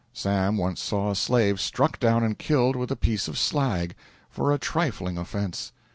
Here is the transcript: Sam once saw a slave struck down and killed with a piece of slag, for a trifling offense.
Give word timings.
Sam 0.13 0.57
once 0.57 0.81
saw 0.81 1.11
a 1.11 1.15
slave 1.15 1.61
struck 1.61 1.99
down 1.99 2.23
and 2.23 2.35
killed 2.39 2.75
with 2.75 2.89
a 2.89 2.95
piece 2.95 3.27
of 3.27 3.37
slag, 3.37 3.93
for 4.31 4.51
a 4.51 4.57
trifling 4.57 5.15
offense. 5.15 5.73